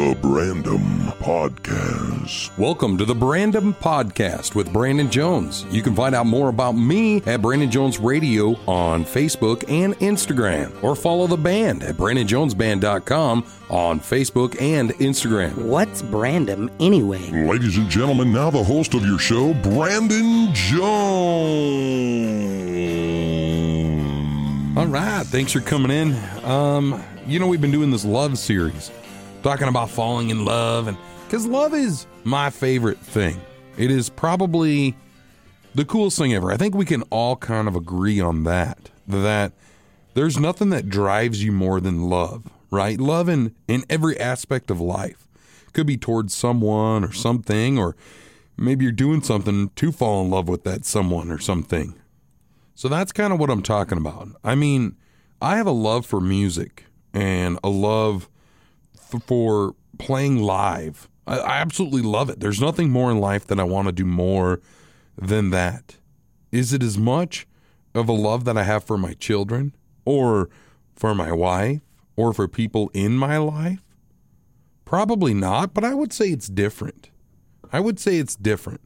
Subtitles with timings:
[0.00, 2.56] The Brandom Podcast.
[2.56, 5.66] Welcome to the Brandon Podcast with Brandon Jones.
[5.68, 10.72] You can find out more about me at Brandon Jones Radio on Facebook and Instagram,
[10.82, 15.54] or follow the band at BrandonJonesBand.com on Facebook and Instagram.
[15.56, 17.30] What's Brandom anyway?
[17.30, 20.80] Ladies and gentlemen, now the host of your show, Brandon Jones.
[24.78, 26.14] All right, thanks for coming in.
[26.42, 28.90] Um, you know, we've been doing this love series,
[29.42, 33.40] talking about falling in love, and because love is my favorite thing.
[33.78, 34.94] It is probably
[35.74, 36.50] the coolest thing ever.
[36.50, 38.90] I think we can all kind of agree on that.
[39.06, 39.52] That
[40.14, 43.00] there's nothing that drives you more than love, right?
[43.00, 45.26] Love in, in every aspect of life.
[45.72, 47.96] Could be towards someone or something, or
[48.56, 51.94] maybe you're doing something to fall in love with that someone or something.
[52.74, 54.28] So that's kind of what I'm talking about.
[54.42, 54.96] I mean,
[55.40, 58.28] I have a love for music and a love
[59.18, 61.08] for playing live.
[61.26, 62.40] I, I absolutely love it.
[62.40, 64.60] There's nothing more in life that I want to do more
[65.16, 65.96] than that.
[66.52, 67.46] Is it as much
[67.94, 70.48] of a love that I have for my children or
[70.94, 71.80] for my wife
[72.16, 73.80] or for people in my life?
[74.84, 77.10] Probably not, but I would say it's different.
[77.72, 78.80] I would say it's different,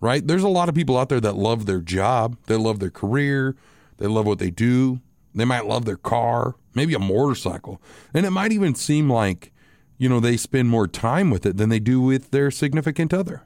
[0.00, 0.24] right?
[0.24, 3.56] There's a lot of people out there that love their job, they love their career,
[3.96, 5.00] they love what they do,
[5.36, 7.80] they might love their car, maybe a motorcycle.
[8.14, 9.52] And it might even seem like,
[9.98, 13.44] you know, they spend more time with it than they do with their significant other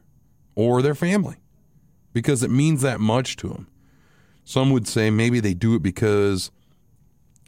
[0.54, 1.36] or their family
[2.12, 3.66] because it means that much to them.
[4.44, 6.50] Some would say maybe they do it because,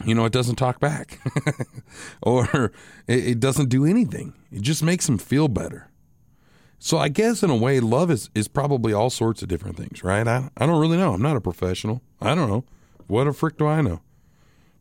[0.05, 1.21] you know, it doesn't talk back
[2.23, 2.73] or
[3.07, 4.35] it, it doesn't do anything.
[4.51, 5.89] It just makes them feel better.
[6.81, 10.03] So I guess in a way, love is, is probably all sorts of different things,
[10.03, 10.27] right?
[10.27, 11.15] I, I don't really know.
[11.15, 12.03] I'm not a professional.
[12.21, 12.65] I don't know.
[13.07, 14.01] What a frick do I know?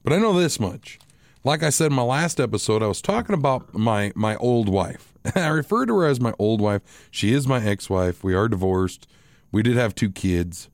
[0.03, 0.99] But I know this much.
[1.43, 5.13] Like I said in my last episode, I was talking about my my old wife.
[5.35, 6.81] I refer to her as my old wife.
[7.11, 8.23] She is my ex-wife.
[8.23, 9.07] We are divorced.
[9.51, 10.69] We did have two kids.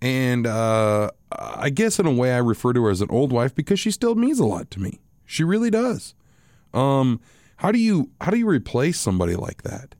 [0.00, 3.54] And uh, I guess in a way I refer to her as an old wife
[3.54, 5.00] because she still means a lot to me.
[5.24, 6.14] She really does.
[6.74, 7.20] Um,
[7.56, 9.94] how do you how do you replace somebody like that?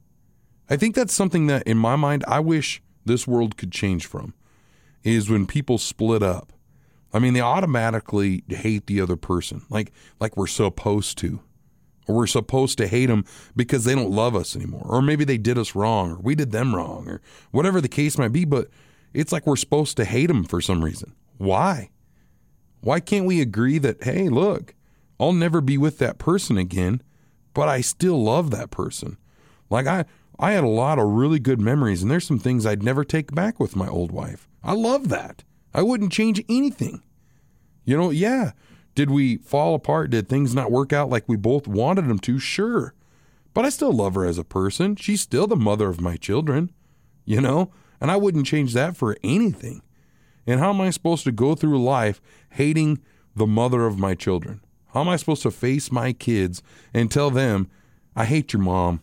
[0.68, 4.34] I think that's something that in my mind I wish this world could change from
[5.02, 6.52] is when people split up.
[7.14, 11.40] I mean, they automatically hate the other person, like like we're supposed to,
[12.08, 15.38] or we're supposed to hate them because they don't love us anymore, or maybe they
[15.38, 17.20] did us wrong, or we did them wrong, or
[17.52, 18.44] whatever the case might be.
[18.44, 18.68] But
[19.12, 21.14] it's like we're supposed to hate them for some reason.
[21.38, 21.90] Why?
[22.80, 24.74] Why can't we agree that hey, look,
[25.20, 27.00] I'll never be with that person again,
[27.54, 29.18] but I still love that person.
[29.70, 30.04] Like I
[30.36, 33.32] I had a lot of really good memories, and there's some things I'd never take
[33.32, 34.48] back with my old wife.
[34.64, 35.44] I love that.
[35.74, 37.02] I wouldn't change anything.
[37.84, 38.52] You know, yeah.
[38.94, 40.10] Did we fall apart?
[40.10, 42.38] Did things not work out like we both wanted them to?
[42.38, 42.94] Sure.
[43.52, 44.96] But I still love her as a person.
[44.96, 46.72] She's still the mother of my children,
[47.24, 47.72] you know?
[48.00, 49.82] And I wouldn't change that for anything.
[50.46, 52.20] And how am I supposed to go through life
[52.50, 53.00] hating
[53.34, 54.60] the mother of my children?
[54.92, 57.68] How am I supposed to face my kids and tell them,
[58.14, 59.00] I hate your mom?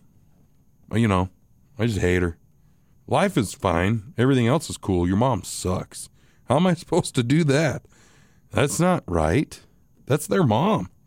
[0.94, 1.30] You know,
[1.78, 2.38] I just hate her.
[3.08, 4.14] Life is fine.
[4.18, 5.08] Everything else is cool.
[5.08, 6.10] Your mom sucks.
[6.52, 7.84] How am I supposed to do that?
[8.52, 9.58] That's not right.
[10.06, 10.90] That's their mom.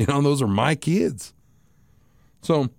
[0.00, 1.32] You know, those are my kids.
[2.42, 2.70] So,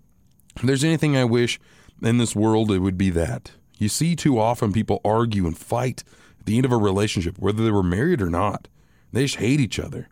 [0.57, 1.57] if there's anything I wish
[2.01, 3.53] in this world, it would be that.
[3.77, 6.03] You see too often people argue and fight
[6.37, 8.67] at the end of a relationship, whether they were married or not.
[9.13, 10.09] They just hate each other.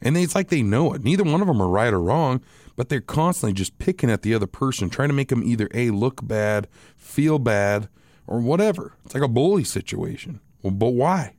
[0.00, 1.04] And it's like they know it.
[1.04, 2.40] Neither one of them are right or wrong,
[2.74, 5.90] but they're constantly just picking at the other person, trying to make them either A,
[5.90, 6.66] look bad,
[6.96, 7.90] feel bad,
[8.26, 8.94] or whatever.
[9.04, 10.40] It's like a bully situation.
[10.62, 11.34] Well, but why?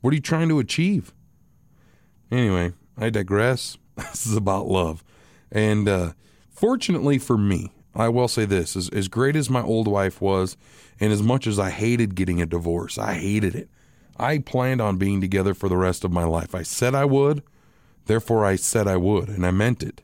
[0.00, 1.12] What are you trying to achieve?
[2.30, 3.78] Anyway, I digress.
[3.96, 5.04] This is about love.
[5.52, 6.12] And uh,
[6.50, 10.56] fortunately for me, I will say this as, as great as my old wife was,
[10.98, 13.68] and as much as I hated getting a divorce, I hated it.
[14.16, 16.54] I planned on being together for the rest of my life.
[16.54, 17.42] I said I would,
[18.06, 20.02] therefore, I said I would, and I meant it.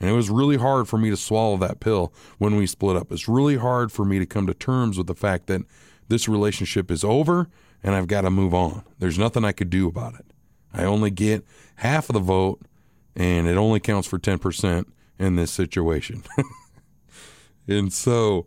[0.00, 3.12] And it was really hard for me to swallow that pill when we split up.
[3.12, 5.62] It's really hard for me to come to terms with the fact that
[6.08, 7.48] this relationship is over
[7.82, 8.84] and I've got to move on.
[8.98, 10.26] There's nothing I could do about it.
[10.72, 11.44] I only get
[11.76, 12.60] half of the vote,
[13.14, 14.86] and it only counts for 10%
[15.18, 16.22] in this situation.
[17.68, 18.46] and so,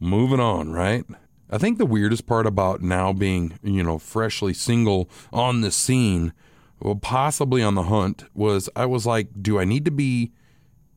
[0.00, 1.04] moving on, right?
[1.50, 6.32] I think the weirdest part about now being, you know, freshly single on the scene,
[6.80, 10.32] well, possibly on the hunt, was I was like, do I need to be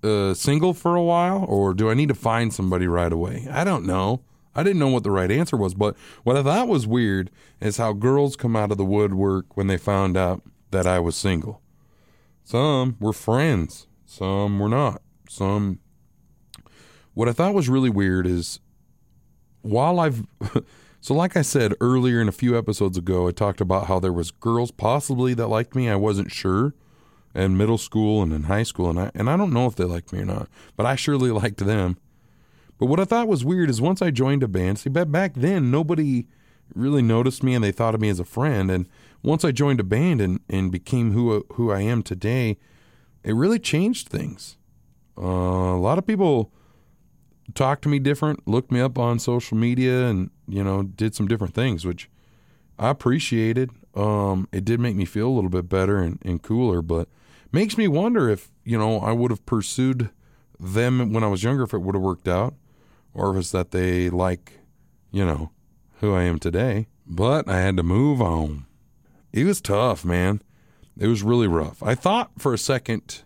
[0.02, 3.48] uh, single for a while or do I need to find somebody right away?
[3.52, 4.22] I don't know.
[4.56, 7.30] I didn't know what the right answer was, but what I thought was weird
[7.60, 10.42] is how girls come out of the woodwork when they found out
[10.72, 11.62] that I was single.
[12.44, 15.02] Some were friends, some were not.
[15.28, 15.80] Some
[17.14, 18.60] what I thought was really weird is
[19.62, 20.26] while I've
[21.02, 24.14] so like I said earlier in a few episodes ago, I talked about how there
[24.14, 25.90] was girls possibly that liked me.
[25.90, 26.76] I wasn't sure
[27.34, 29.86] in middle school and in high school, and I and I don't know if they
[29.86, 31.98] liked me or not, but I surely liked them.
[32.78, 35.72] But what I thought was weird is once I joined a band, see, back then
[35.72, 36.28] nobody
[36.74, 38.70] really noticed me and they thought of me as a friend.
[38.72, 38.88] And
[39.22, 42.58] once I joined a band and, and became who who I am today,
[43.24, 44.58] it really changed things.
[45.18, 46.52] Uh, a lot of people
[47.54, 51.28] talked to me different, looked me up on social media, and you know did some
[51.28, 52.10] different things, which
[52.78, 53.72] I appreciated.
[53.96, 57.08] Um, it did make me feel a little bit better and, and cooler, but
[57.52, 60.10] makes me wonder if you know I would have pursued
[60.60, 62.56] them when I was younger if it would have worked out,
[63.16, 64.60] or if it's that they like,
[65.12, 65.50] you know,
[66.02, 66.88] who I am today.
[67.08, 68.66] But I had to move on.
[69.32, 70.42] It was tough, man.
[70.98, 71.82] It was really rough.
[71.82, 73.24] I thought for a second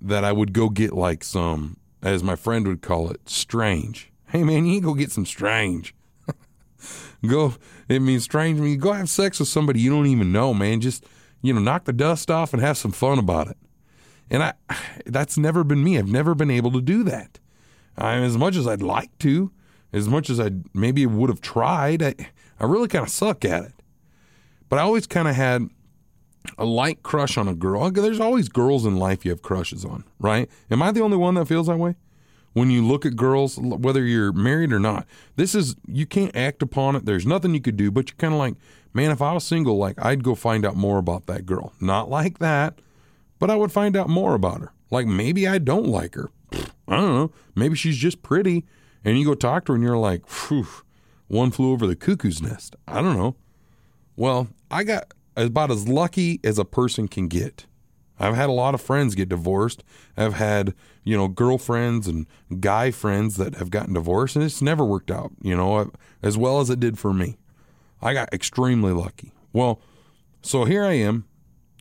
[0.00, 4.12] that I would go get like some, as my friend would call it, strange.
[4.28, 5.94] Hey man, you go get some strange.
[7.26, 7.54] go,
[7.88, 8.60] it means strange.
[8.60, 10.80] I mean, go have sex with somebody you don't even know, man.
[10.80, 11.04] Just,
[11.40, 13.56] you know, knock the dust off and have some fun about it.
[14.30, 14.52] And I,
[15.06, 15.98] that's never been me.
[15.98, 17.38] I've never been able to do that.
[17.98, 19.50] I, as much as I'd like to,
[19.92, 22.14] as much as I maybe would have tried, I,
[22.60, 23.72] I really kind of suck at it.
[24.68, 25.68] But I always kind of had
[26.56, 27.90] a light crush on a girl.
[27.90, 30.48] There's always girls in life you have crushes on, right?
[30.70, 31.96] Am I the only one that feels that way?
[32.52, 35.06] When you look at girls, whether you're married or not,
[35.36, 37.04] this is, you can't act upon it.
[37.04, 38.54] There's nothing you could do, but you're kind of like,
[38.92, 41.72] man, if I was single, like I'd go find out more about that girl.
[41.80, 42.80] Not like that,
[43.38, 44.72] but I would find out more about her.
[44.90, 46.30] Like maybe I don't like her.
[46.88, 47.30] I don't know.
[47.54, 48.64] Maybe she's just pretty.
[49.04, 50.66] And you go talk to her and you're like, Phew,
[51.28, 52.74] one flew over the cuckoo's nest.
[52.86, 53.36] I don't know.
[54.16, 57.66] Well, I got about as lucky as a person can get.
[58.18, 59.84] I've had a lot of friends get divorced.
[60.16, 60.74] I've had,
[61.04, 62.26] you know, girlfriends and
[62.58, 65.92] guy friends that have gotten divorced, and it's never worked out, you know,
[66.22, 67.36] as well as it did for me.
[68.02, 69.32] I got extremely lucky.
[69.52, 69.80] Well,
[70.42, 71.26] so here I am,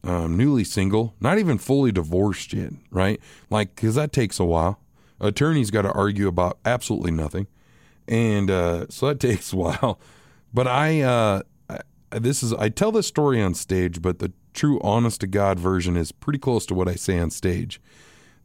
[0.03, 3.19] um, newly single, not even fully divorced yet, right?
[3.50, 4.80] Like, because that takes a while.
[5.19, 7.48] Attorneys got to argue about absolutely nothing.
[8.08, 10.00] And uh, so that takes a while.
[10.54, 11.42] But I, uh,
[12.12, 15.98] this is I tell this story on stage, but the true honest to God version
[15.98, 17.81] is pretty close to what I say on stage.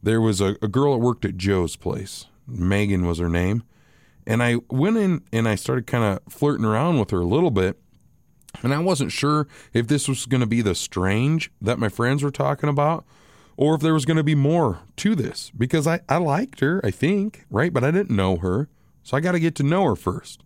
[0.01, 2.25] There was a, a girl that worked at Joe's place.
[2.45, 3.63] Megan was her name.
[4.25, 7.51] And I went in and I started kind of flirting around with her a little
[7.51, 7.79] bit.
[8.61, 12.21] And I wasn't sure if this was going to be the strange that my friends
[12.21, 13.05] were talking about
[13.57, 16.81] or if there was going to be more to this because I, I liked her,
[16.83, 17.71] I think, right?
[17.73, 18.69] But I didn't know her.
[19.03, 20.43] So I got to get to know her first.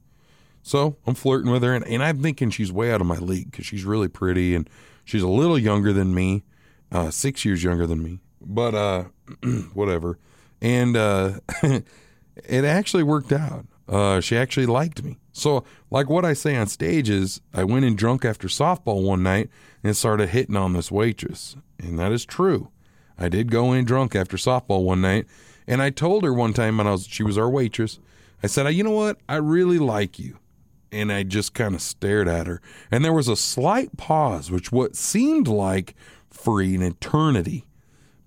[0.64, 3.52] So I'm flirting with her, and, and I'm thinking she's way out of my league
[3.52, 4.70] because she's really pretty and
[5.06, 6.44] she's a little younger than me,
[6.92, 8.20] uh, six years younger than me.
[8.42, 9.04] But uh,
[9.74, 10.20] whatever.
[10.62, 13.66] And uh, it actually worked out.
[13.88, 15.18] Uh, she actually liked me.
[15.32, 19.24] So, like what I say on stage is, I went in drunk after softball one
[19.24, 19.50] night
[19.84, 21.56] and started hitting on this waitress.
[21.80, 22.70] And that is true.
[23.18, 25.26] I did go in drunk after softball one night,
[25.68, 28.00] and I told her one time when I was she was our waitress.
[28.44, 29.18] I said, "You know what?
[29.28, 30.38] I really like you."
[30.92, 32.62] and I just kind of stared at her.
[32.92, 35.96] And there was a slight pause, which what seemed like
[36.30, 37.66] for an eternity,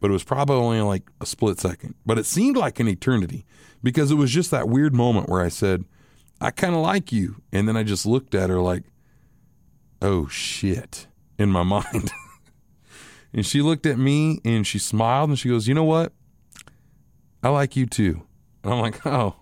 [0.01, 1.95] but it was probably only like a split second.
[2.05, 3.45] But it seemed like an eternity
[3.83, 5.85] because it was just that weird moment where I said,
[6.41, 7.43] I kind of like you.
[7.53, 8.85] And then I just looked at her like,
[10.03, 11.07] oh shit,
[11.39, 12.11] in my mind.
[13.33, 16.13] And she looked at me and she smiled and she goes, You know what?
[17.43, 18.23] I like you too.
[18.63, 19.37] And I'm like, Oh.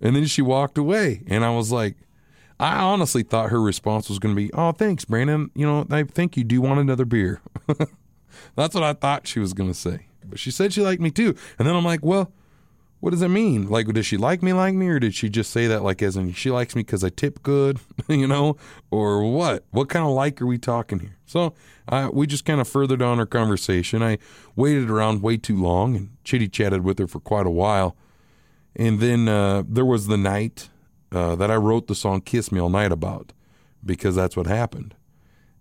[0.00, 1.22] And then she walked away.
[1.26, 1.96] And I was like,
[2.60, 5.50] I honestly thought her response was going to be, "Oh, thanks, Brandon.
[5.54, 7.40] You know, I think you do want another beer."
[8.54, 10.08] That's what I thought she was going to say.
[10.26, 11.34] But she said she liked me too.
[11.58, 12.30] And then I'm like, "Well,
[13.00, 13.68] what does it mean?
[13.68, 16.16] Like, does she like me, like me, or did she just say that like as
[16.16, 18.56] in she likes me because I tip good, you know,
[18.90, 19.64] or what?
[19.70, 21.54] What kind of like are we talking here?" So
[21.88, 24.02] uh, we just kind of furthered on our conversation.
[24.02, 24.18] I
[24.54, 27.96] waited around way too long and chitty chatted with her for quite a while,
[28.76, 30.68] and then uh, there was the night
[31.10, 33.32] uh, that I wrote the song Kiss Me All Night about
[33.84, 34.94] because that's what happened.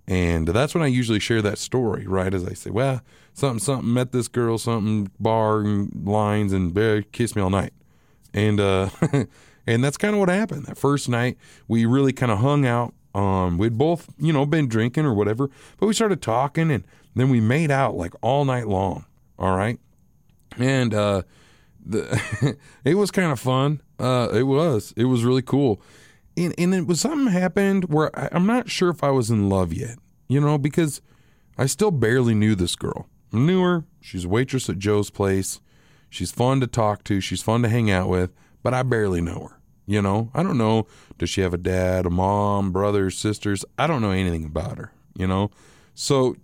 [0.10, 2.34] And that's when I usually share that story, right?
[2.34, 3.02] As I say, well,
[3.34, 7.74] something, something, met this girl, something, bar lines, and bear, kiss me all night.
[8.34, 8.90] And, uh,
[9.68, 10.66] and that's kind of what happened.
[10.66, 11.38] That first night,
[11.68, 12.96] we really kind of hung out.
[13.14, 15.48] Um, we'd both, you know, been drinking or whatever,
[15.78, 19.06] but we started talking and then we made out like all night long.
[19.38, 19.80] All right.
[20.58, 21.22] And, uh,
[21.86, 23.84] the, it was kind of fun.
[24.00, 24.92] Uh, it was.
[24.98, 25.80] It was really cool.
[26.40, 29.50] And, and it was something happened where I, I'm not sure if I was in
[29.50, 29.98] love yet,
[30.30, 31.02] you know, because
[31.58, 33.08] I still barely knew this girl.
[33.34, 33.84] I knew her.
[34.00, 35.60] She's a waitress at Joe's place.
[36.10, 37.20] She's fun to talk to.
[37.20, 38.32] She's fun to hang out with,
[38.64, 39.60] but I barely know her.
[39.86, 40.88] You know, I don't know.
[41.18, 43.66] Does she have a dad, a mom, brothers, sisters?
[43.78, 45.52] I don't know anything about her, you know?
[45.96, 46.38] So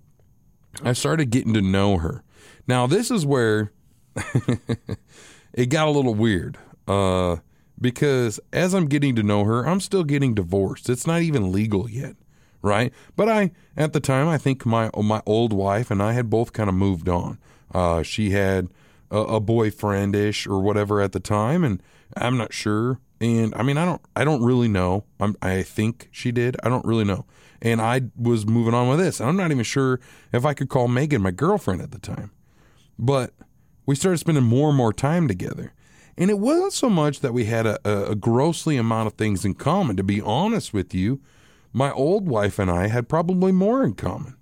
[0.84, 2.24] I started getting to know her.
[2.68, 3.72] Now, this is where
[5.54, 7.38] it got a little weird uh,
[7.79, 10.89] because as I'm getting to know her, I'm still getting divorced.
[10.89, 12.15] It's not even legal yet,
[12.62, 12.94] right?
[13.15, 16.53] But I, at the time, I think my my old wife and I had both
[16.53, 17.38] kind of moved on.
[17.74, 18.70] Uh, she had
[19.12, 21.82] a, a boyfriendish or whatever at the time, and
[22.15, 23.00] I'm not sure.
[23.22, 25.05] And I mean, I don't, I don't really know.
[25.20, 26.58] I'm, I think she did.
[26.63, 27.25] I don't really know.
[27.62, 29.20] And I was moving on with this.
[29.20, 30.00] And I'm not even sure
[30.34, 32.32] if I could call Megan my girlfriend at the time.
[33.00, 33.34] But
[33.86, 35.74] we started spending more and more time together.
[36.17, 39.53] And it wasn't so much that we had a, a grossly amount of things in
[39.53, 39.98] common.
[39.98, 41.22] To be honest with you,
[41.74, 44.38] my old wife and I had probably more in common.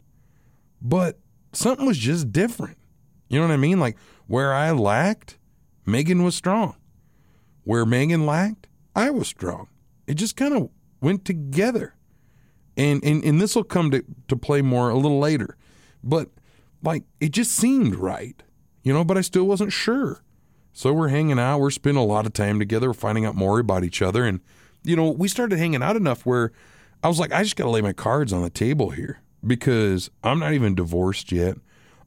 [0.81, 1.17] But
[1.51, 2.77] something was just different.
[3.27, 3.79] You know what I mean?
[3.79, 5.39] Like where I lacked,
[5.85, 6.75] Megan was strong.
[7.63, 9.67] Where Megan lacked, I was strong.
[10.05, 10.69] It just kind of
[11.01, 11.95] went together.
[12.77, 15.57] And and, and this will come to, to play more a little later.
[16.03, 16.29] But
[16.83, 18.43] like it just seemed right.
[18.83, 20.21] You know, but I still wasn't sure.
[20.73, 23.59] So we're hanging out, we're spending a lot of time together, we're finding out more
[23.59, 24.25] about each other.
[24.25, 24.41] And,
[24.83, 26.51] you know, we started hanging out enough where
[27.03, 30.09] I was like, I just got to lay my cards on the table here because
[30.23, 31.57] I'm not even divorced yet.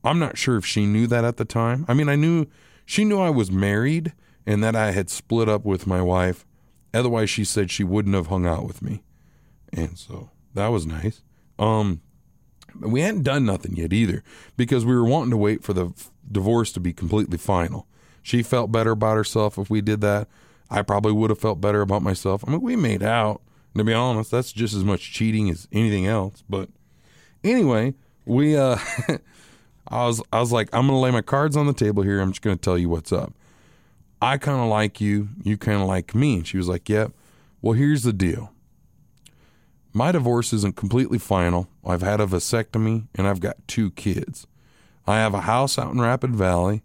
[0.02, 1.84] I'm not sure if she knew that at the time.
[1.88, 2.46] I mean, I knew
[2.84, 4.12] she knew I was married
[4.46, 6.44] and that I had split up with my wife.
[6.94, 9.02] Otherwise, she said she wouldn't have hung out with me.
[9.72, 11.22] And so that was nice.
[11.58, 12.00] Um,
[12.80, 14.22] we hadn't done nothing yet either
[14.56, 17.86] because we were wanting to wait for the f- divorce to be completely final.
[18.26, 20.26] She felt better about herself if we did that.
[20.68, 22.42] I probably would have felt better about myself.
[22.44, 23.40] I mean, we made out.
[23.76, 26.42] To be honest, that's just as much cheating as anything else.
[26.50, 26.68] But
[27.44, 28.78] anyway, we uh
[29.86, 32.18] I was I was like, I'm gonna lay my cards on the table here.
[32.18, 33.32] I'm just gonna tell you what's up.
[34.20, 35.28] I kind of like you.
[35.44, 36.38] You kind of like me.
[36.38, 37.12] And she was like, Yep.
[37.62, 38.50] Well, here's the deal.
[39.92, 41.68] My divorce isn't completely final.
[41.84, 44.48] I've had a vasectomy and I've got two kids.
[45.06, 46.82] I have a house out in Rapid Valley.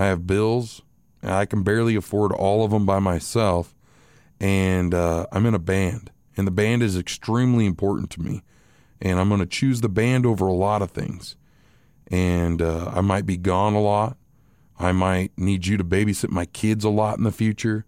[0.00, 0.82] I have bills.
[1.22, 3.74] I can barely afford all of them by myself.
[4.40, 6.10] And uh, I'm in a band.
[6.36, 8.42] And the band is extremely important to me.
[9.02, 11.36] And I'm going to choose the band over a lot of things.
[12.06, 14.16] And uh, I might be gone a lot.
[14.78, 17.84] I might need you to babysit my kids a lot in the future.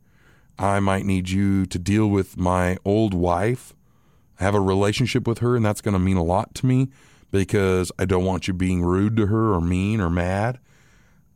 [0.58, 3.72] I might need you to deal with my old wife
[4.42, 6.88] I have a relationship with her, and that's going to mean a lot to me
[7.30, 10.58] because I don't want you being rude to her or mean or mad.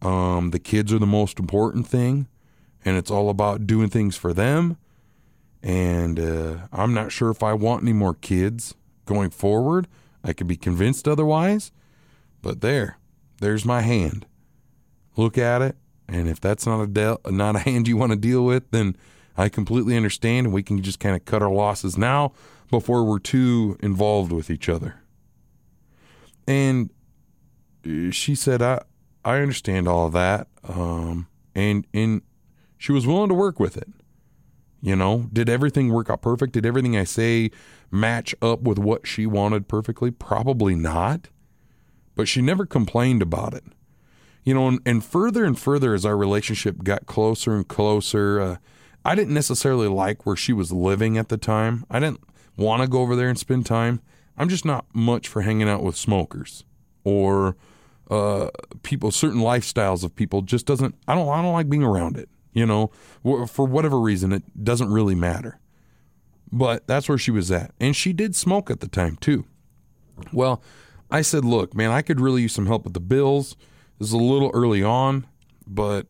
[0.07, 2.29] Um, the kids are the most important thing,
[2.85, 4.77] and it's all about doing things for them.
[5.65, 9.89] And uh, I'm not sure if I want any more kids going forward.
[10.23, 11.73] I could be convinced otherwise,
[12.41, 12.99] but there,
[13.41, 14.27] there's my hand.
[15.17, 15.75] Look at it,
[16.07, 18.97] and if that's not a de- not a hand you want to deal with, then
[19.37, 22.33] I completely understand, and we can just kind of cut our losses now
[22.71, 25.01] before we're too involved with each other.
[26.47, 26.91] And
[28.13, 28.83] she said, I,
[29.27, 30.47] I understand all that.
[30.63, 32.23] Um, and, and
[32.79, 33.89] she was willing to work with it.
[34.81, 36.53] You know, did everything work out perfect?
[36.53, 37.51] Did everything I say
[37.91, 40.13] match up with what she wanted perfectly?
[40.13, 41.29] Probably not.
[42.15, 43.65] But she never complained about it.
[44.45, 48.57] You know, and, and further and further as our relationship got closer and closer, uh,
[49.05, 51.85] I didn't necessarily like where she was living at the time.
[51.91, 52.21] I didn't
[52.57, 54.01] want to go over there and spend time.
[54.39, 56.65] I'm just not much for hanging out with smokers
[57.03, 57.57] or
[58.11, 58.49] uh,
[58.83, 59.11] people.
[59.11, 60.95] Certain lifestyles of people just doesn't.
[61.07, 61.29] I don't.
[61.29, 62.29] I don't like being around it.
[62.53, 62.91] You know,
[63.23, 65.59] for whatever reason, it doesn't really matter.
[66.51, 69.45] But that's where she was at, and she did smoke at the time too.
[70.33, 70.63] Well,
[71.11, 73.57] I said, "Look, man, I could really use some help with the bills.
[73.99, 75.27] This is a little early on,
[75.67, 76.07] but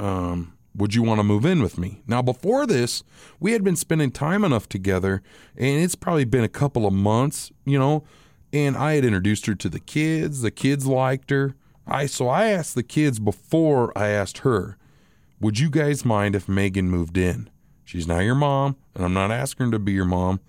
[0.00, 2.02] um, would you want to move in with me?
[2.06, 3.02] Now, before this,
[3.40, 5.22] we had been spending time enough together,
[5.56, 8.04] and it's probably been a couple of months, you know,
[8.52, 10.42] and I had introduced her to the kids.
[10.42, 11.54] The kids liked her.
[11.86, 14.76] I so I asked the kids before I asked her,
[15.40, 17.48] "Would you guys mind if Megan moved in?
[17.84, 20.40] She's not your mom, and I'm not asking her to be your mom,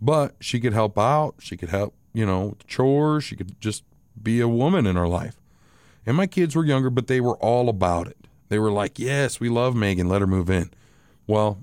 [0.00, 1.36] but she could help out.
[1.38, 3.24] She could help, you know, with chores.
[3.24, 3.84] She could just
[4.22, 5.36] be a woman in our life."
[6.04, 8.16] And my kids were younger, but they were all about it.
[8.48, 10.08] They were like, yes, we love Megan.
[10.08, 10.70] Let her move in.
[11.26, 11.62] Well,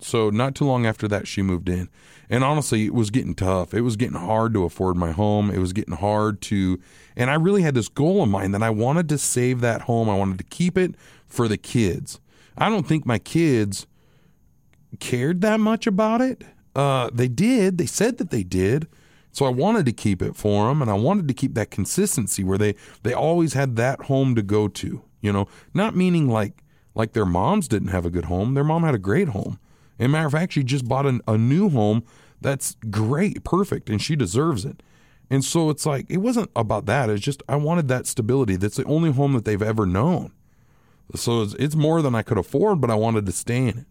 [0.00, 1.88] so not too long after that, she moved in.
[2.30, 3.72] And honestly, it was getting tough.
[3.72, 5.50] It was getting hard to afford my home.
[5.50, 6.78] It was getting hard to,
[7.16, 10.10] and I really had this goal in mind that I wanted to save that home.
[10.10, 10.94] I wanted to keep it
[11.26, 12.20] for the kids.
[12.56, 13.86] I don't think my kids
[15.00, 16.44] cared that much about it.
[16.74, 17.78] Uh, they did.
[17.78, 18.88] They said that they did.
[19.32, 22.42] So I wanted to keep it for them, and I wanted to keep that consistency
[22.42, 25.02] where they they always had that home to go to.
[25.20, 26.64] You know, not meaning like
[26.94, 28.54] like their moms didn't have a good home.
[28.54, 29.58] Their mom had a great home.
[29.98, 32.04] And matter of fact, she just bought an, a new home
[32.40, 34.82] that's great, perfect, and she deserves it.
[35.30, 37.10] And so it's like, it wasn't about that.
[37.10, 38.56] It's just, I wanted that stability.
[38.56, 40.32] That's the only home that they've ever known.
[41.14, 43.86] So it's, it's more than I could afford, but I wanted to stay in it.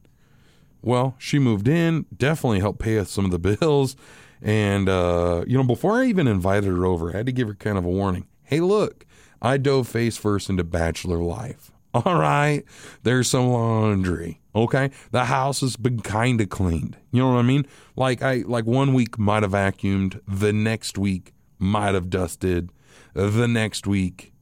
[0.82, 3.96] Well, she moved in, definitely helped pay us some of the bills.
[4.42, 7.56] And, uh, you know, before I even invited her over, I had to give her
[7.56, 8.28] kind of a warning.
[8.44, 9.06] Hey, look,
[9.42, 11.72] I dove face first into bachelor life.
[12.06, 12.64] All right,
[13.04, 14.40] there's some laundry.
[14.56, 16.96] Okay, the house has been kind of cleaned.
[17.12, 17.66] You know what I mean?
[17.96, 22.72] Like I like one week might have vacuumed, the next week might have dusted,
[23.14, 24.34] the next week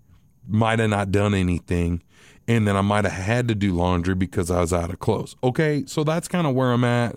[0.45, 2.03] might have not done anything,
[2.45, 5.35] and then I might have had to do laundry because I was out of clothes.
[5.43, 7.15] Okay, so that's kind of where I'm at.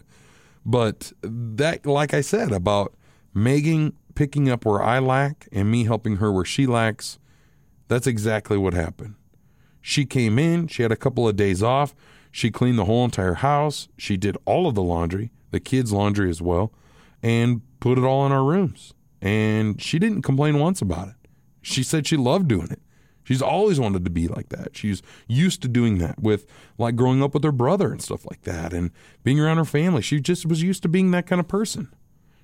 [0.65, 2.95] But that, like I said, about
[3.35, 7.19] Megan picking up where I lack and me helping her where she lacks,
[7.89, 9.15] that's exactly what happened.
[9.89, 11.95] She came in, she had a couple of days off,
[12.31, 16.29] she cleaned the whole entire house, she did all of the laundry, the kids' laundry
[16.29, 16.75] as well,
[17.23, 18.93] and put it all in our rooms.
[19.23, 21.15] And she didn't complain once about it.
[21.63, 22.83] She said she loved doing it.
[23.25, 24.77] She's always wanted to be like that.
[24.77, 26.45] She's used to doing that with
[26.77, 28.91] like growing up with her brother and stuff like that and
[29.25, 30.03] being around her family.
[30.03, 31.89] She just was used to being that kind of person.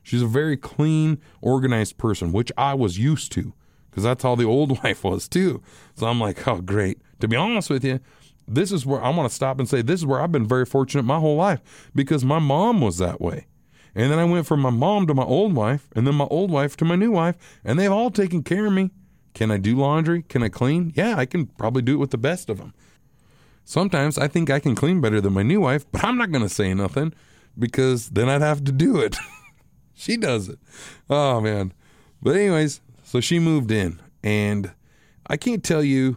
[0.02, 3.52] She's a very clean, organized person, which I was used to
[3.90, 5.60] because that's how the old wife was too.
[5.94, 7.02] So I'm like, oh, great.
[7.20, 8.00] To be honest with you,
[8.46, 10.66] this is where I want to stop and say this is where I've been very
[10.66, 13.46] fortunate my whole life because my mom was that way.
[13.94, 16.50] And then I went from my mom to my old wife, and then my old
[16.50, 18.90] wife to my new wife, and they've all taken care of me.
[19.34, 20.22] Can I do laundry?
[20.22, 20.92] Can I clean?
[20.96, 22.74] Yeah, I can probably do it with the best of them.
[23.64, 26.42] Sometimes I think I can clean better than my new wife, but I'm not going
[26.42, 27.14] to say nothing
[27.58, 29.16] because then I'd have to do it.
[29.94, 30.58] she does it.
[31.08, 31.72] Oh, man.
[32.20, 34.72] But, anyways, so she moved in, and
[35.26, 36.16] I can't tell you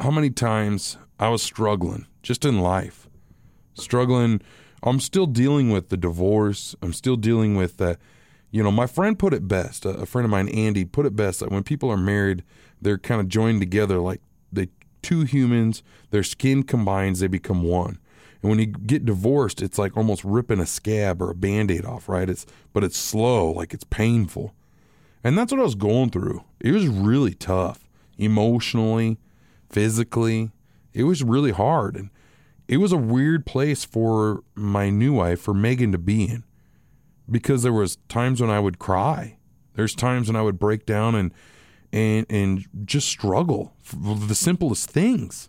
[0.00, 3.08] how many times I was struggling just in life.
[3.74, 4.40] Struggling.
[4.82, 6.74] I'm still dealing with the divorce.
[6.82, 7.98] I'm still dealing with that.
[8.50, 9.84] You know, my friend put it best.
[9.84, 12.42] A friend of mine, Andy, put it best that when people are married,
[12.80, 14.20] they're kind of joined together like
[14.52, 14.68] they
[15.02, 17.98] two humans, their skin combines, they become one.
[18.42, 22.08] And when you get divorced, it's like almost ripping a scab or a band-aid off,
[22.08, 22.28] right?
[22.28, 24.54] It's but it's slow, like it's painful.
[25.24, 26.44] And that's what I was going through.
[26.60, 29.18] It was really tough emotionally,
[29.70, 30.50] physically.
[30.92, 31.96] It was really hard.
[31.96, 32.10] And
[32.68, 36.44] it was a weird place for my new wife, for Megan to be in,
[37.30, 39.38] because there was times when I would cry.
[39.74, 41.32] There's times when I would break down and
[41.92, 45.48] and and just struggle for the simplest things.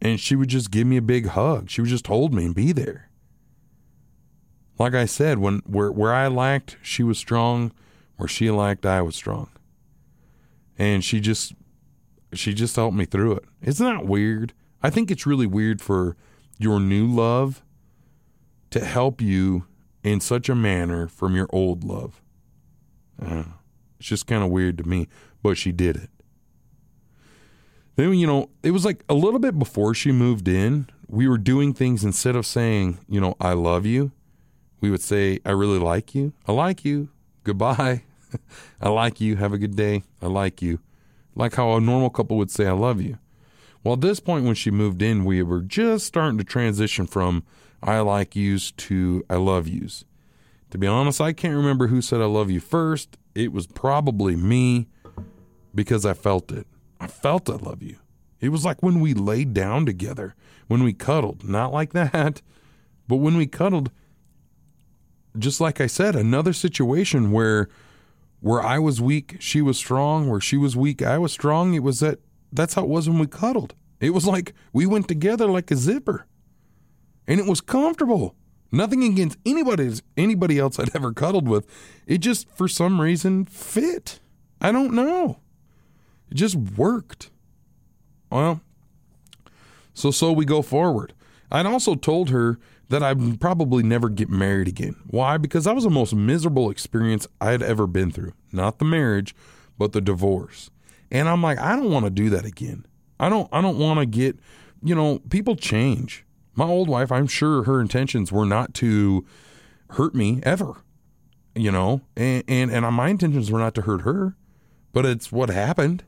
[0.00, 1.70] And she would just give me a big hug.
[1.70, 3.10] She would just hold me and be there.
[4.78, 7.72] Like I said, when where where I lacked, she was strong
[8.16, 9.50] where she lacked, I was strong.
[10.76, 11.54] And she just
[12.34, 13.44] she just helped me through it.
[13.62, 14.52] Isn't that weird?
[14.82, 16.16] I think it's really weird for
[16.58, 17.62] your new love
[18.70, 19.66] to help you
[20.02, 22.22] in such a manner from your old love.
[23.20, 23.44] Uh,
[23.98, 25.08] it's just kind of weird to me,
[25.42, 26.10] but she did it.
[27.96, 31.38] Then, you know, it was like a little bit before she moved in, we were
[31.38, 34.12] doing things instead of saying, you know, I love you,
[34.80, 36.32] we would say, I really like you.
[36.46, 37.08] I like you.
[37.42, 38.02] Goodbye.
[38.80, 39.36] I like you.
[39.36, 40.04] Have a good day.
[40.22, 40.78] I like you.
[41.38, 43.16] Like how a normal couple would say, I love you.
[43.82, 47.44] Well, at this point, when she moved in, we were just starting to transition from
[47.82, 50.04] I like yous to I love yous.
[50.70, 53.16] To be honest, I can't remember who said I love you first.
[53.36, 54.88] It was probably me
[55.74, 56.66] because I felt it.
[57.00, 57.96] I felt I love you.
[58.40, 60.34] It was like when we laid down together,
[60.66, 61.48] when we cuddled.
[61.48, 62.42] Not like that,
[63.06, 63.92] but when we cuddled,
[65.38, 67.68] just like I said, another situation where
[68.40, 70.28] where I was weak, she was strong.
[70.28, 71.74] Where she was weak, I was strong.
[71.74, 72.20] It was that
[72.52, 73.74] that's how it was when we cuddled.
[74.00, 76.26] It was like we went together like a zipper.
[77.26, 78.34] And it was comfortable.
[78.70, 81.66] Nothing against anybody anybody else I'd ever cuddled with.
[82.06, 84.20] It just for some reason fit.
[84.60, 85.40] I don't know.
[86.30, 87.30] It just worked.
[88.30, 88.60] Well,
[89.94, 91.14] so so we go forward.
[91.50, 92.58] I'd also told her
[92.88, 94.96] that I'd probably never get married again.
[95.06, 95.36] Why?
[95.36, 98.32] Because that was the most miserable experience I'd ever been through.
[98.52, 99.34] Not the marriage,
[99.76, 100.70] but the divorce.
[101.10, 102.86] And I'm like, I don't want to do that again.
[103.20, 104.38] I don't I don't want to get,
[104.82, 106.24] you know, people change.
[106.54, 109.24] My old wife, I'm sure her intentions were not to
[109.90, 110.76] hurt me ever.
[111.54, 114.36] You know, and and, and my intentions were not to hurt her,
[114.92, 116.04] but it's what happened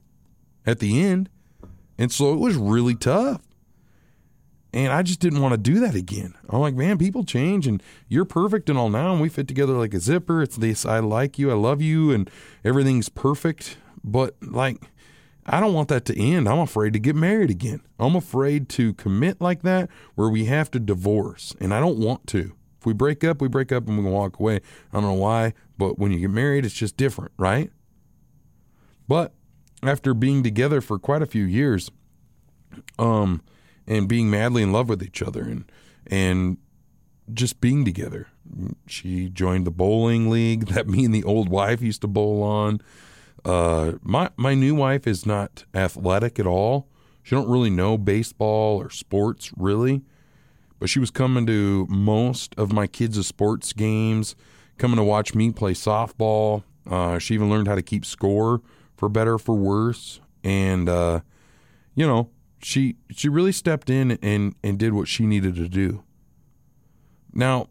[0.66, 1.29] at the end.
[1.98, 3.42] And so it was really tough.
[4.72, 6.35] And I just didn't want to do that again.
[6.48, 9.12] I'm like, man, people change and you're perfect and all now.
[9.12, 10.42] And we fit together like a zipper.
[10.42, 12.30] It's this I like you, I love you, and
[12.64, 13.78] everything's perfect.
[14.04, 14.80] But like,
[15.44, 16.48] I don't want that to end.
[16.48, 17.80] I'm afraid to get married again.
[17.98, 22.26] I'm afraid to commit like that where we have to divorce, and I don't want
[22.28, 22.52] to.
[22.78, 24.56] If we break up, we break up and we can walk away.
[24.56, 24.61] I
[24.92, 27.70] don't know why, but when you get married, it's just different, right?
[29.09, 29.35] But
[29.83, 31.90] after being together for quite a few years,
[32.98, 33.42] um,
[33.90, 35.64] and being madly in love with each other and
[36.07, 36.57] and
[37.35, 38.29] just being together.
[38.87, 42.81] She joined the bowling league that me and the old wife used to bowl on.
[43.44, 46.88] Uh, my my new wife is not athletic at all.
[47.22, 50.03] She don't really know baseball or sports really,
[50.79, 54.37] but she was coming to most of my kids' sports games,
[54.79, 56.62] coming to watch me play softball.
[56.88, 58.62] Uh, she even learned how to keep score
[58.96, 61.20] for better for worse, and uh,
[61.94, 62.31] you know
[62.62, 66.03] she she really stepped in and and did what she needed to do.
[67.33, 67.68] Now,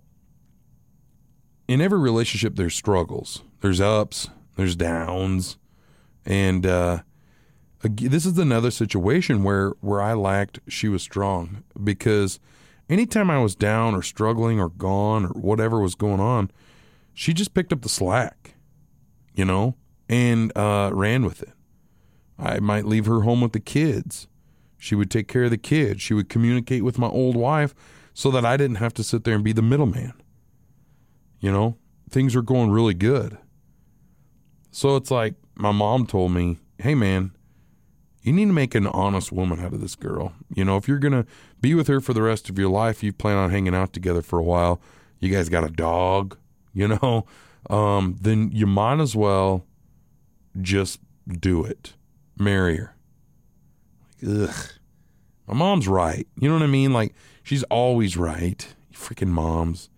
[1.68, 5.58] in every relationship, there's struggles, there's ups, there's downs,
[6.26, 7.00] and uh,
[7.82, 10.60] this is another situation where where I lacked.
[10.68, 12.40] She was strong because
[12.90, 16.52] anytime I was down or struggling or gone or whatever was going on,
[17.14, 18.56] she just picked up the slack,
[19.34, 19.76] you know,
[20.08, 21.54] and uh, ran with it.
[22.38, 24.28] I might leave her home with the kids.
[24.80, 26.02] She would take care of the kids.
[26.02, 27.76] She would communicate with my old wife
[28.14, 30.14] so that I didn't have to sit there and be the middleman.
[31.42, 31.78] You know,
[32.10, 33.38] things are going really good.
[34.72, 37.32] So it's like my mom told me, hey, man,
[38.22, 40.34] you need to make an honest woman out of this girl.
[40.54, 41.26] You know, if you're going to
[41.62, 44.22] be with her for the rest of your life, you plan on hanging out together
[44.22, 44.82] for a while,
[45.20, 46.38] you guys got a dog,
[46.74, 47.26] you know,
[47.70, 49.66] um, then you might as well
[50.62, 51.94] just do it.
[52.38, 52.96] Marry her.
[54.28, 54.56] Ugh.
[55.48, 56.28] My mom's right.
[56.40, 56.94] You know what I mean?
[56.94, 58.76] Like, she's always right.
[58.94, 59.90] Freaking moms.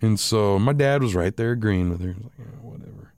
[0.00, 2.14] And so my dad was right there agreeing with her.
[2.18, 3.12] Like, whatever.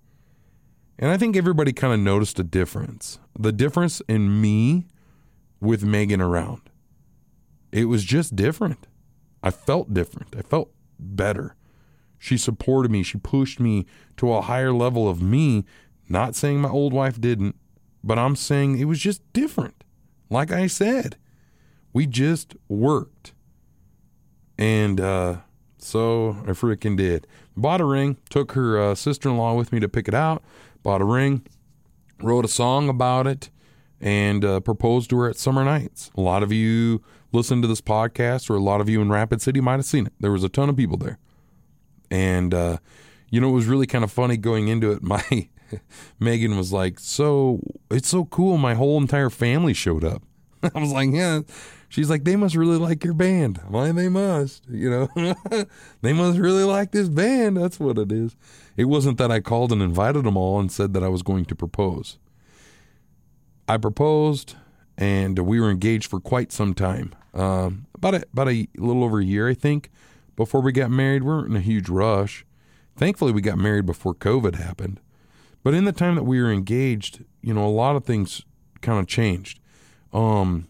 [0.99, 3.19] And I think everybody kind of noticed a difference.
[3.39, 4.87] The difference in me
[5.61, 6.63] with Megan around.
[7.71, 8.87] It was just different.
[9.43, 10.35] I felt different.
[10.37, 11.55] I felt better.
[12.19, 13.05] She supported me.
[13.05, 15.65] She pushed me to a higher level of me.
[16.09, 17.55] Not saying my old wife didn't,
[18.03, 19.78] but I'm saying it was just different.
[20.31, 21.17] Like I said,
[21.93, 23.33] we just worked.
[24.59, 25.39] And uh,
[25.79, 27.27] so I freaking did.
[27.57, 30.43] Bought a ring, took her uh, sister in law with me to pick it out,
[30.83, 31.47] bought a ring,
[32.21, 33.51] wrote a song about it,
[34.01, 36.11] and uh, proposed to her at Summer Nights.
[36.17, 39.43] A lot of you listen to this podcast, or a lot of you in Rapid
[39.43, 40.13] City might have seen it.
[40.21, 41.19] There was a ton of people there.
[42.11, 42.79] And, uh,
[43.31, 45.03] you know, it was really kind of funny going into it.
[45.09, 45.49] My
[46.21, 48.57] Megan was like, So it's so cool.
[48.57, 50.23] My whole entire family showed up.
[50.63, 51.41] I was like, Yeah,
[51.91, 53.61] She's like, they must really like your band.
[53.67, 55.09] Why they must, you know,
[56.03, 57.57] they must really like this band.
[57.57, 58.37] That's what it is.
[58.77, 61.47] It wasn't that I called and invited them all and said that I was going
[61.47, 62.19] to propose.
[63.67, 64.55] I proposed,
[64.97, 67.15] and we were engaged for quite some time.
[67.35, 69.91] Um, about a, about a little over a year, I think,
[70.37, 71.23] before we got married.
[71.23, 72.45] We weren't in a huge rush.
[72.97, 75.01] Thankfully, we got married before COVID happened.
[75.63, 78.43] But in the time that we were engaged, you know, a lot of things
[78.81, 79.61] kind of changed.
[80.13, 80.69] Um,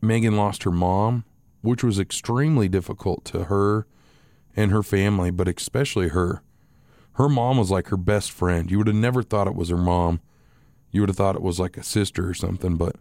[0.00, 1.24] Megan lost her mom,
[1.62, 3.86] which was extremely difficult to her
[4.56, 6.42] and her family, but especially her.
[7.14, 8.70] Her mom was like her best friend.
[8.70, 10.20] You would have never thought it was her mom.
[10.90, 12.96] You would have thought it was like a sister or something, but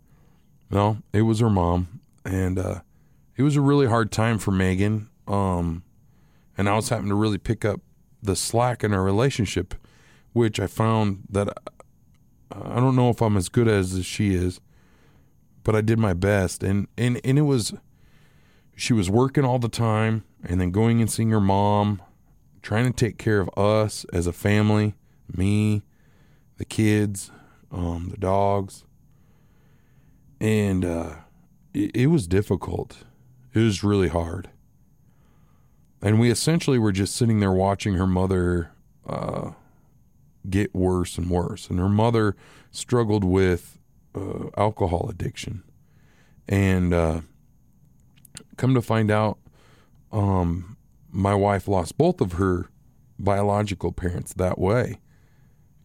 [0.70, 2.02] no, it was her mom.
[2.24, 2.82] And uh,
[3.36, 5.10] it was a really hard time for Megan.
[5.28, 5.84] Um,
[6.58, 7.82] and I was having to really pick up
[8.22, 9.74] the slack in our relationship,
[10.34, 11.50] which I found that
[12.52, 14.60] I don't know if I'm as good as she is
[15.64, 16.64] but I did my best.
[16.64, 17.74] And, and, and it was,
[18.76, 22.02] she was working all the time and then going and seeing her mom,
[22.62, 24.96] trying to take care of us as a family,
[25.36, 25.84] me,
[26.58, 27.32] the kids,
[27.72, 28.86] um, the dogs.
[30.40, 31.16] And uh,
[31.74, 33.04] it, it was difficult.
[33.54, 34.50] It was really hard.
[36.02, 38.72] And we essentially were just sitting there watching her mother
[39.08, 39.52] uh,
[40.50, 41.70] get worse and worse.
[41.70, 42.36] And her mother
[42.72, 43.78] struggled with
[44.16, 45.64] uh, alcohol addiction,
[46.48, 47.22] and uh,
[48.58, 49.38] come to find out,
[50.12, 50.78] um,
[51.12, 52.70] my wife lost both of her
[53.20, 55.00] biological parents that way.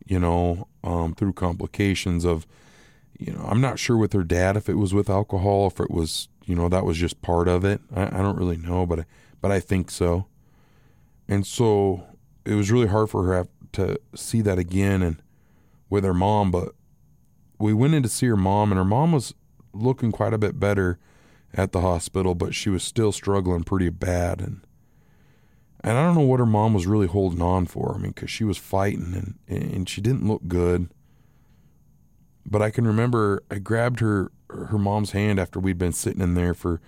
[0.06, 2.46] You know, um, through complications of,
[3.18, 5.90] you know, I'm not sure with her dad if it was with alcohol, if it
[5.90, 7.80] was, you know, that was just part of it.
[7.92, 9.04] I, I don't really know, but
[9.40, 10.26] but I think so.
[11.26, 12.06] And so
[12.44, 15.22] it was really hard for her to see that again and
[15.88, 16.74] with her mom, but
[17.58, 19.34] we went in to see her mom, and her mom was
[19.72, 20.98] looking quite a bit better
[21.54, 24.40] at the hospital, but she was still struggling pretty bad.
[24.40, 24.60] And
[25.82, 27.94] and I don't know what her mom was really holding on for.
[27.94, 29.14] I mean, because she was fighting
[29.48, 30.88] and and she didn't look good.
[32.44, 36.34] but I can remember I grabbed her her mom's hand after we'd been sitting in
[36.34, 36.80] there for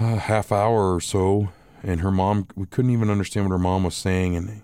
[0.00, 1.50] a half hour or so,
[1.82, 4.62] and her mom we couldn't even understand what her mom was saying, and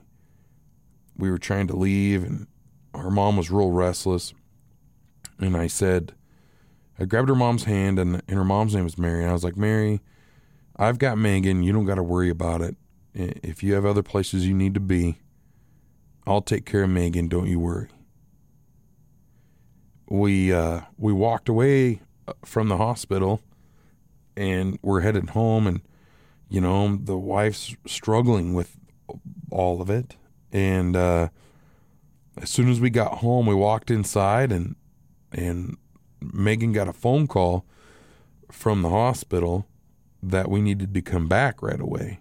[1.16, 2.46] we were trying to leave, and
[2.94, 4.34] her mom was real restless,
[5.38, 6.14] and I said.
[6.98, 9.22] I grabbed her mom's hand, and, and her mom's name was Mary.
[9.22, 10.02] And I was like, Mary,
[10.76, 11.62] I've got Megan.
[11.62, 12.76] You don't got to worry about it.
[13.14, 15.18] If you have other places you need to be,
[16.26, 17.28] I'll take care of Megan.
[17.28, 17.88] Don't you worry.
[20.08, 23.40] We uh, we walked away uh, from the hospital,
[24.36, 25.66] and we're headed home.
[25.66, 25.80] And
[26.48, 28.76] you know the wife's struggling with
[29.50, 30.16] all of it.
[30.52, 31.28] And uh,
[32.36, 34.76] as soon as we got home, we walked inside, and
[35.32, 35.76] and
[36.20, 37.64] Megan got a phone call
[38.50, 39.66] from the hospital
[40.22, 42.20] that we needed to come back right away.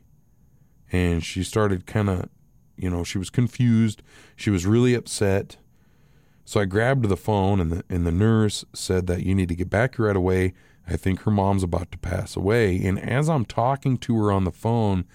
[0.91, 2.29] And she started kind of,
[2.75, 4.01] you know, she was confused.
[4.35, 5.57] She was really upset.
[6.45, 9.55] So I grabbed the phone and the and the nurse said that you need to
[9.55, 10.53] get back right away.
[10.87, 12.81] I think her mom's about to pass away.
[12.83, 15.05] And as I'm talking to her on the phone,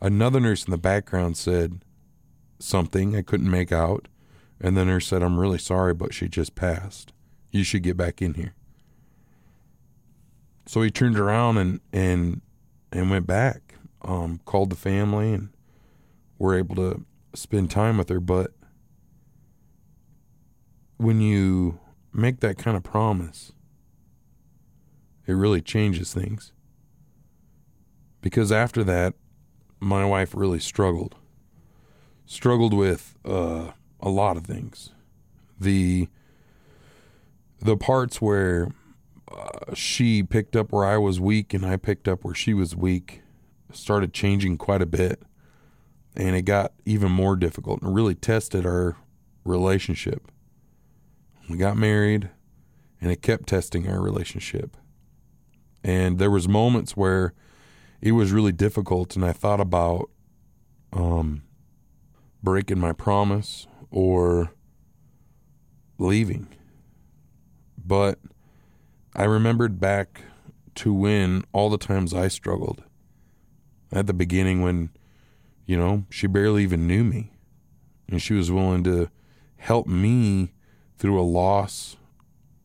[0.00, 1.80] another nurse in the background said
[2.58, 4.08] something I couldn't make out.
[4.60, 7.12] And the nurse said, I'm really sorry, but she just passed
[7.56, 8.54] you should get back in here.
[10.66, 12.42] So he turned around and and
[12.92, 13.74] and went back.
[14.02, 15.48] Um, called the family and
[16.38, 18.20] were able to spend time with her.
[18.20, 18.52] But
[20.96, 21.80] when you
[22.12, 23.52] make that kind of promise,
[25.26, 26.52] it really changes things.
[28.20, 29.14] Because after that,
[29.80, 31.16] my wife really struggled.
[32.26, 34.90] Struggled with uh, a lot of things.
[35.58, 36.08] The
[37.60, 38.68] the parts where
[39.30, 42.76] uh, she picked up where I was weak and I picked up where she was
[42.76, 43.22] weak
[43.72, 45.22] started changing quite a bit.
[46.16, 48.96] And it got even more difficult and really tested our
[49.44, 50.30] relationship.
[51.48, 52.30] We got married
[53.00, 54.76] and it kept testing our relationship.
[55.84, 57.34] And there was moments where
[58.00, 60.10] it was really difficult and I thought about
[60.92, 61.42] um,
[62.46, 64.52] breaking my promise or
[65.98, 66.48] leaving
[67.86, 68.18] but
[69.14, 70.22] I remembered back
[70.76, 72.82] to when all the times I struggled
[73.92, 74.90] at the beginning when,
[75.66, 77.30] you know, she barely even knew me.
[78.08, 79.08] And she was willing to
[79.56, 80.52] help me
[80.98, 81.96] through a loss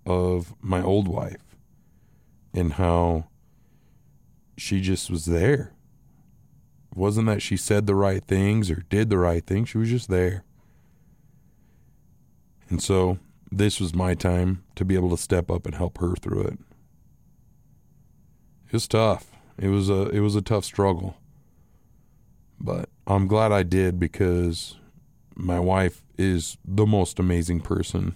[0.06, 1.56] of my old wife
[2.54, 3.28] and how
[4.58, 5.71] she just was there.
[6.96, 9.66] Wasn't that she said the right things or did the right thing.
[9.66, 10.44] she was just there.
[12.70, 13.20] And so
[13.52, 16.60] this was my time to be able to step up and help her through it.
[18.68, 19.32] It was tough.
[19.58, 21.18] It was a it was a tough struggle.
[22.60, 24.78] But I'm glad I did because
[25.36, 28.16] my wife is the most amazing person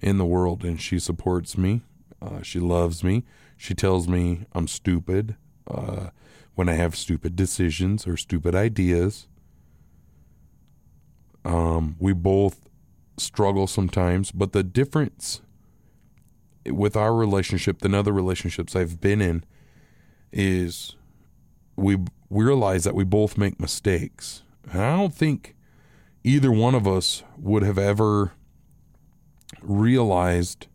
[0.00, 1.82] in the world and she supports me.
[2.20, 3.24] Uh, she loves me.
[3.56, 5.36] She tells me I'm stupid
[5.70, 6.08] uh,
[6.54, 9.26] when I have stupid decisions or stupid ideas.
[11.44, 12.60] Um, we both
[13.16, 15.40] struggle sometimes, but the difference
[16.66, 19.44] with our relationship than other relationships I've been in
[20.32, 20.96] is
[21.76, 21.96] we
[22.28, 24.42] we realize that we both make mistakes.
[24.70, 25.54] And I don't think
[26.24, 28.32] either one of us would have ever
[29.60, 30.68] realized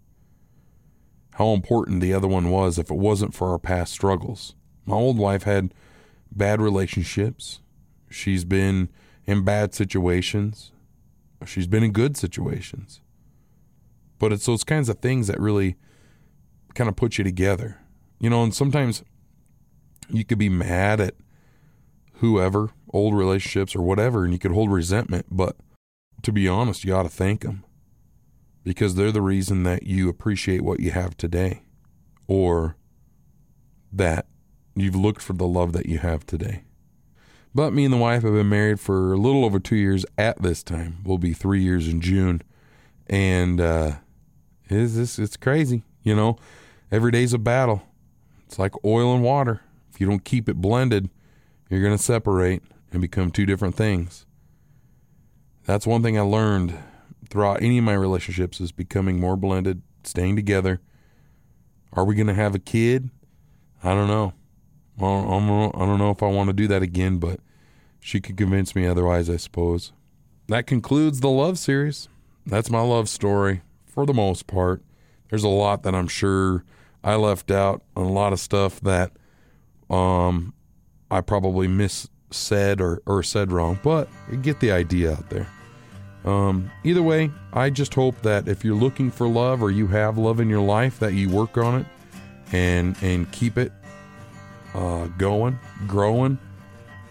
[1.34, 4.56] how important the other one was if it wasn't for our past struggles.
[4.88, 5.74] My old wife had
[6.32, 7.60] bad relationships.
[8.10, 8.90] She's been
[9.26, 10.72] in bad situations.
[11.46, 13.02] She's been in good situations.
[14.18, 15.76] But it's those kinds of things that really
[16.74, 17.80] kind of put you together.
[18.20, 19.04] You know, and sometimes
[20.10, 21.16] you could be mad at
[22.16, 25.26] whoever, old relationships or whatever, and you could hold resentment.
[25.30, 25.58] But
[26.24, 27.66] to be honest, you ought to thank them
[28.64, 31.64] because they're the reason that you appreciate what you have today
[32.26, 32.78] or
[33.92, 34.28] that
[34.82, 36.64] you've looked for the love that you have today.
[37.56, 40.42] But me and the wife have been married for a little over two years at
[40.42, 40.98] this time.
[41.04, 42.44] We'll be three years in June.
[43.08, 43.94] And uh,
[44.66, 45.84] it's, it's, it's crazy.
[46.04, 46.38] You know,
[46.92, 47.84] every day's a battle.
[48.46, 49.62] It's like oil and water.
[49.92, 51.10] If you don't keep it blended,
[51.70, 52.62] you're going to separate
[52.92, 54.26] and become two different things.
[55.66, 56.78] That's one thing I learned
[57.30, 60.80] throughout any of my relationships is becoming more blended, staying together.
[61.92, 63.10] Are we going to have a kid?
[63.84, 64.34] I don't know.
[64.98, 67.40] I don't, I don't know if I want to do that again, but
[68.00, 69.92] she could convince me otherwise, I suppose.
[70.48, 72.08] That concludes the love series.
[72.46, 74.82] That's my love story for the most part.
[75.30, 76.64] There's a lot that I'm sure
[77.04, 79.12] I left out, a lot of stuff that
[79.90, 80.54] um,
[81.12, 84.10] I probably mis said or, or said wrong, but
[84.42, 85.48] get the idea out there.
[86.26, 90.18] Um, either way, I just hope that if you're looking for love or you have
[90.18, 91.86] love in your life, that you work on it
[92.52, 93.72] and and keep it
[94.78, 96.38] uh, going, growing,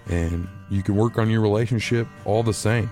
[0.09, 2.89] and you can work on your relationship all the same.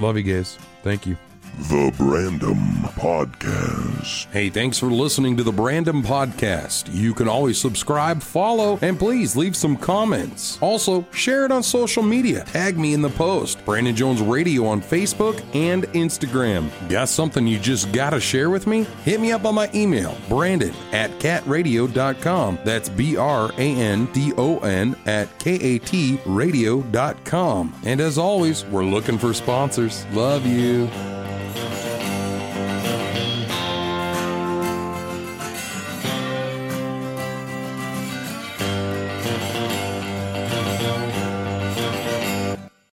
[0.00, 0.58] Love you guys.
[0.82, 1.16] Thank you.
[1.58, 2.54] The Brandon
[2.98, 4.26] Podcast.
[4.30, 6.92] Hey, thanks for listening to the Brandon Podcast.
[6.92, 10.58] You can always subscribe, follow, and please leave some comments.
[10.60, 12.44] Also, share it on social media.
[12.44, 13.64] Tag me in the post.
[13.64, 16.68] Brandon Jones Radio on Facebook and Instagram.
[16.90, 18.84] Got something you just gotta share with me?
[19.06, 22.58] Hit me up on my email, brandon at katradio.com.
[22.64, 27.74] That's B R A N D O N at K A T radio.com.
[27.86, 30.04] And as always, we're looking for sponsors.
[30.12, 30.90] Love you.